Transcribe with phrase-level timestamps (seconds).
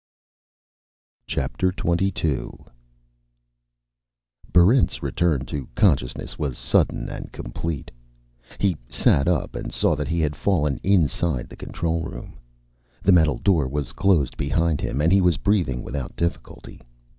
[1.27, 2.65] Chapter Twenty Two
[4.51, 7.91] Barrent's return to consciousness was sudden and complete.
[8.57, 12.39] He sat up and saw that he had fallen inside the control room.
[13.03, 16.81] The metal door was closed behind him, and he was breathing without difficulty.